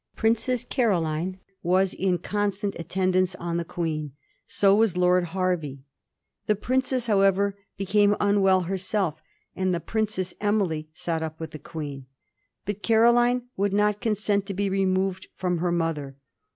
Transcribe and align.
Princess 0.15 0.65
Caroline 0.65 1.37
was 1.61 1.93
in 1.93 2.17
constant 2.17 2.73
attendance 2.79 3.35
on 3.35 3.57
the 3.57 3.63
Queen. 3.63 4.13
So 4.47 4.73
WAS 4.75 4.97
Lord 4.97 5.25
Hervey. 5.25 5.83
The 6.47 6.55
princess, 6.55 7.05
however, 7.05 7.55
became 7.77 8.15
unwell 8.19 8.61
herself 8.61 9.21
and 9.55 9.75
the 9.75 9.79
Princess 9.79 10.33
Emily 10.41 10.89
sat 10.95 11.21
up 11.21 11.39
with 11.39 11.51
the 11.51 11.59
Queen. 11.59 12.07
But 12.65 12.81
Caroline 12.81 13.43
would 13.55 13.73
not 13.75 14.01
consent 14.01 14.47
to 14.47 14.55
be 14.55 14.71
removed 14.71 15.27
from 15.37 15.59
her 15.59 15.71
mother. 15.71 16.17